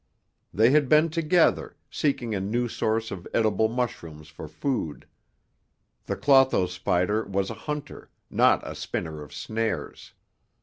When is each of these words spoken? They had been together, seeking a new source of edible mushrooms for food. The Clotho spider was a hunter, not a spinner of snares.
They 0.51 0.71
had 0.71 0.89
been 0.89 1.11
together, 1.11 1.77
seeking 1.91 2.33
a 2.33 2.39
new 2.41 2.67
source 2.67 3.11
of 3.11 3.27
edible 3.35 3.67
mushrooms 3.69 4.29
for 4.29 4.47
food. 4.47 5.05
The 6.05 6.15
Clotho 6.15 6.65
spider 6.65 7.23
was 7.25 7.51
a 7.51 7.69
hunter, 7.69 8.09
not 8.27 8.67
a 8.67 8.73
spinner 8.73 9.21
of 9.21 9.31
snares. 9.31 10.13